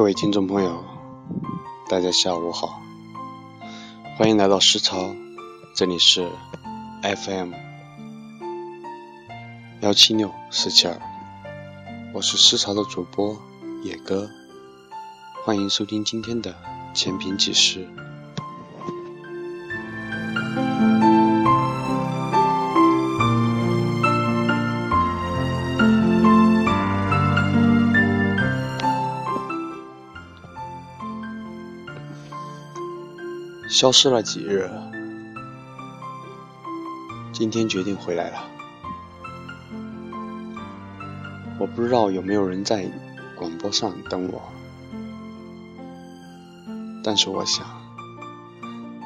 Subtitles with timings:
[0.00, 0.82] 各位听众朋友，
[1.90, 2.80] 大家下午好，
[4.16, 5.14] 欢迎来到诗潮，
[5.74, 6.26] 这里是
[7.02, 7.52] FM
[9.82, 10.98] 幺七六四七二，
[12.14, 13.36] 我是诗潮的主播
[13.84, 14.30] 野哥，
[15.44, 16.54] 欢迎收听今天的
[16.94, 17.86] 前评记事。
[33.80, 34.70] 消失了几日，
[37.32, 38.44] 今天决定回来了。
[41.58, 42.84] 我不知道有没有人在
[43.34, 44.42] 广播上等我，
[47.02, 47.64] 但是我想，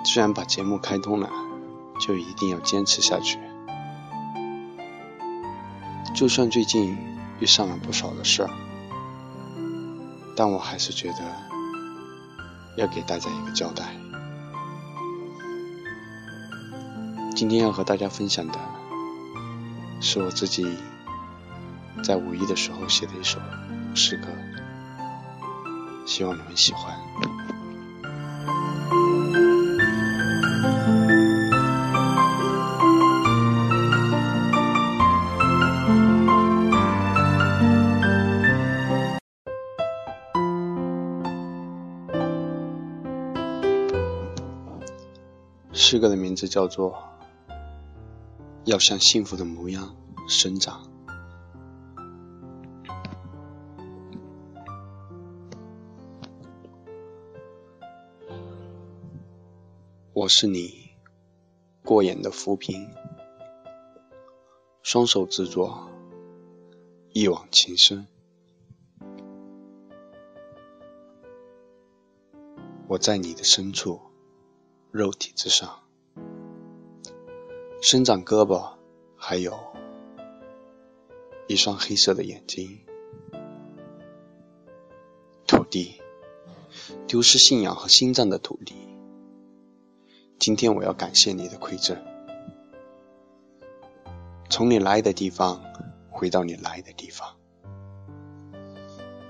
[0.05, 1.31] 既然把节目开通了，
[2.01, 3.39] 就一定要坚持下去。
[6.17, 6.99] 就算最近
[7.39, 8.51] 遇上了不少的事儿，
[10.35, 11.19] 但我还是觉得
[12.77, 13.95] 要给大家一个交代。
[17.35, 18.59] 今天要和大家分享的
[20.01, 20.79] 是我自己
[22.03, 23.41] 在五一的时候写的一首
[23.93, 24.29] 诗歌，
[26.07, 26.95] 希望你们喜欢。
[45.73, 47.14] 诗歌的名字叫做。
[48.65, 49.95] 要像幸福的模样
[50.27, 50.91] 生长。
[60.15, 60.93] 我是你
[61.83, 62.89] 过眼的浮萍，
[64.83, 65.91] 双手执着
[67.13, 68.07] 一往情深。
[72.89, 74.01] 我在你的深处，
[74.91, 75.84] 肉体之上。
[77.87, 78.67] 伸长胳膊，
[79.15, 79.53] 还有
[81.47, 82.81] 一双黑色的眼睛。
[85.47, 86.01] 土地，
[87.07, 88.75] 丢失信仰和心脏的土地。
[90.39, 91.95] 今天我要感谢你的馈赠，
[94.49, 95.63] 从你来的地方
[96.09, 97.37] 回到你来的地方，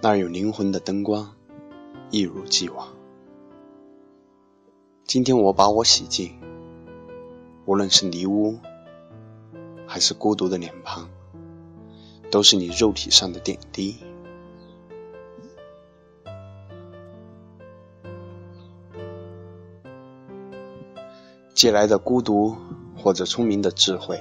[0.00, 1.34] 那儿有灵魂的灯光，
[2.12, 2.86] 一如既往。
[5.04, 6.38] 今天我把我洗净。
[7.66, 8.58] 无论是泥污，
[9.86, 11.08] 还是孤独的脸庞，
[12.30, 13.96] 都是你肉体上的点滴。
[21.54, 22.56] 借来的孤独，
[22.96, 24.20] 或者聪明的智慧，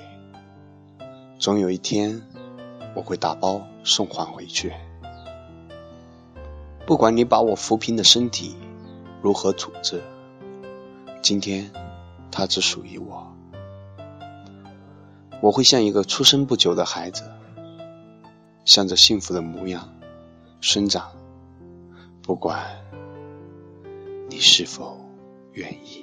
[1.37, 2.21] 总有一天
[2.95, 4.71] 我会打包送还回去。
[6.85, 8.55] 不管你把我扶贫的身体
[9.21, 10.01] 如何处置，
[11.21, 11.71] 今天
[12.35, 13.31] 它只属于我。
[15.39, 17.23] 我会像一个出生不久的孩子，
[18.65, 19.93] 向着幸福的模样
[20.59, 21.11] 生长，
[22.23, 22.83] 不管
[24.29, 24.97] 你是否
[25.51, 26.02] 愿意。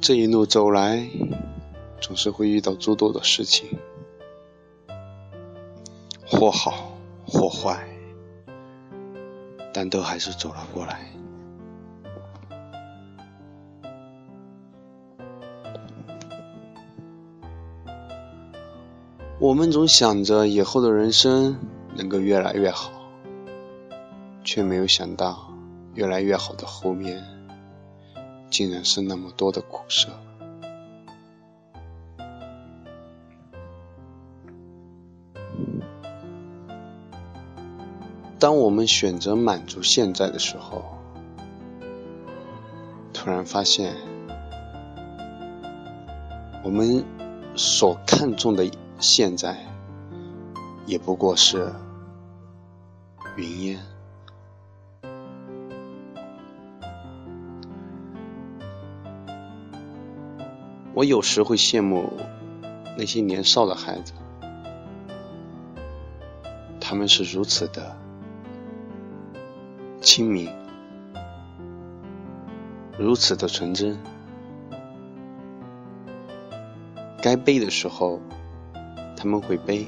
[0.00, 1.06] 这一路走来，
[2.00, 3.68] 总是会遇到诸多的事情，
[6.26, 6.92] 或好
[7.26, 7.86] 或坏，
[9.74, 11.00] 但都还是走了过来。
[19.38, 21.58] 我们总想着以后的人生
[21.94, 22.90] 能够越来越好，
[24.42, 25.52] 却没有想到
[25.94, 27.37] 越来越好的后面。
[28.50, 30.08] 竟然是那么多的苦涩。
[38.38, 40.84] 当我们选择满足现在的时候，
[43.12, 43.96] 突然发现，
[46.62, 47.04] 我们
[47.56, 49.66] 所看重的现在，
[50.86, 51.72] 也不过是
[53.36, 53.97] 云烟。
[60.94, 62.12] 我有时会羡慕
[62.96, 64.12] 那些年少的孩子，
[66.80, 67.96] 他们是如此的
[70.00, 70.50] 清明，
[72.98, 73.98] 如此的纯真。
[77.20, 78.20] 该悲的时候
[79.16, 79.86] 他们会背；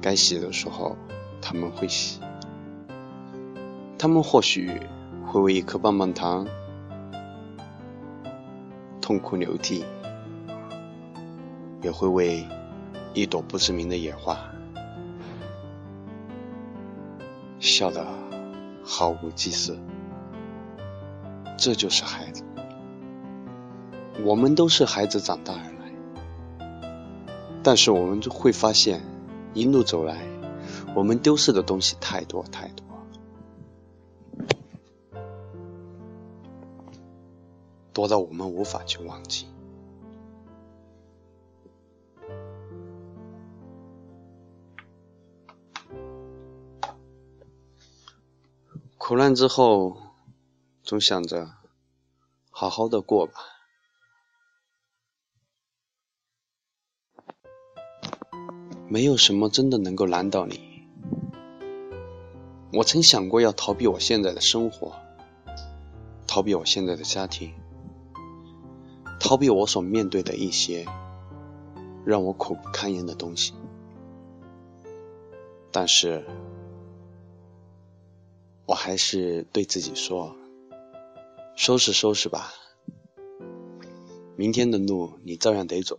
[0.00, 0.96] 该洗的时候，
[1.40, 2.20] 他们会洗。
[3.98, 4.80] 他们或许
[5.26, 6.46] 会为一颗棒棒糖
[9.00, 9.84] 痛哭流涕，
[11.82, 12.46] 也会为
[13.14, 14.38] 一朵不知名的野花
[17.60, 18.06] 笑得
[18.84, 19.76] 毫无祭色。
[21.56, 22.44] 这就是孩子，
[24.24, 26.68] 我们都是孩子长大而来，
[27.64, 29.02] 但是我们就会发现，
[29.54, 30.22] 一路走来，
[30.94, 32.86] 我们丢失的东西太多太多。
[37.92, 39.46] 多到我们无法去忘记。
[49.08, 49.96] 苦难之后，
[50.82, 51.48] 总想着
[52.50, 53.32] 好好的过吧。
[58.86, 60.86] 没有什么真的能够难倒你。
[62.70, 64.92] 我曾想过要逃避我现在的生活，
[66.26, 67.54] 逃避我现在的家庭。
[69.18, 70.84] 逃避我所面对的一些
[72.04, 73.54] 让我苦不堪言的东西，
[75.72, 76.26] 但是，
[78.80, 80.36] 还是对自己说：
[81.56, 82.52] 收拾收拾吧，
[84.36, 85.98] 明天的路你照样得走，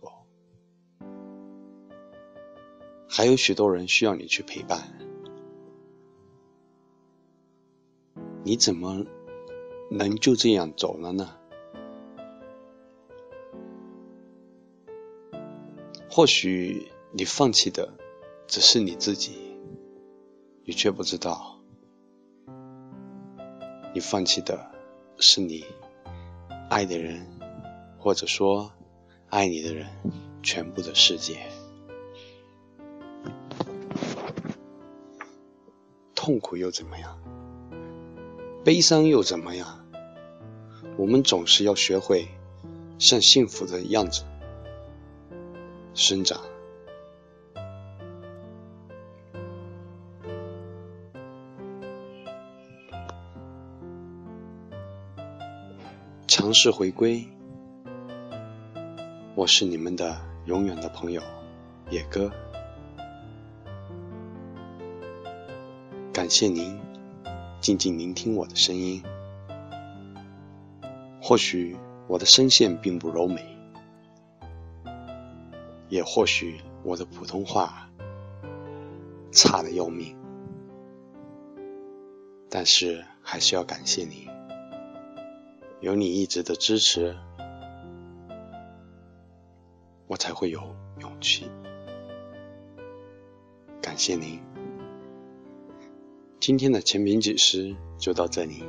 [3.06, 4.98] 还有许多人需要你去陪伴，
[8.44, 9.04] 你怎么
[9.90, 11.36] 能就这样走了呢？
[16.08, 17.92] 或许你放弃的
[18.48, 19.32] 只是你自己，
[20.64, 21.59] 你却不知道，
[23.92, 24.70] 你放弃的
[25.18, 25.64] 是你
[26.68, 27.26] 爱的人，
[27.98, 28.72] 或者说
[29.28, 29.88] 爱你的人
[30.42, 31.38] 全部的世界。
[36.14, 37.18] 痛苦又怎么样？
[38.64, 39.84] 悲伤又怎么样？
[40.96, 42.28] 我们总是要学会
[42.98, 44.22] 像幸福的样子。
[45.94, 46.40] 生长，
[56.30, 57.26] 强势回归。
[59.34, 61.20] 我是你们的永远的朋友，
[61.90, 62.30] 野哥。
[66.12, 66.78] 感谢您
[67.60, 69.02] 静静聆听我的声音。
[71.20, 73.44] 或许我的声线并不柔美。
[75.88, 77.90] 也或许我的普通话
[79.32, 80.16] 差的要命，
[82.48, 84.29] 但是还是要感谢你，
[85.80, 87.16] 有你一直的支持，
[90.06, 90.60] 我才会有
[90.98, 91.50] 勇气。
[93.80, 94.38] 感谢您，
[96.38, 98.62] 今天的前评几时就到这里，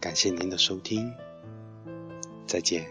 [0.00, 1.14] 感谢您的收听，
[2.44, 2.84] 再见。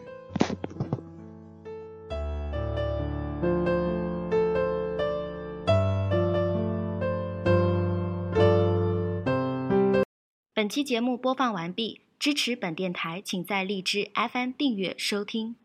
[10.54, 15.58] 本期节目播放完毕，支持本电台，请在荔枝 FM 订阅收听。